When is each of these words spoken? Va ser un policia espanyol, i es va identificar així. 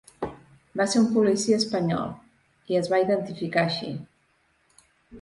Va 0.79 0.87
ser 0.93 1.01
un 1.01 1.05
policia 1.17 1.59
espanyol, 1.63 2.11
i 2.75 2.81
es 2.83 2.93
va 2.97 3.03
identificar 3.07 3.67
així. 3.71 3.95